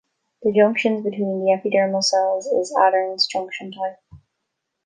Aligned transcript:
The 0.41 0.51
junctions 0.51 1.03
between 1.03 1.45
the 1.45 1.51
epidermal 1.51 2.01
cells 2.01 2.47
is 2.47 2.73
adherens 2.75 3.27
junction 3.29 3.71
type. 3.71 3.99